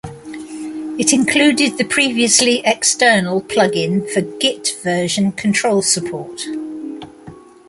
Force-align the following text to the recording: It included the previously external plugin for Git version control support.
It 0.97 1.13
included 1.13 1.77
the 1.77 1.83
previously 1.83 2.63
external 2.65 3.39
plugin 3.39 4.11
for 4.11 4.21
Git 4.39 4.71
version 4.83 5.31
control 5.31 5.83
support. 5.83 6.41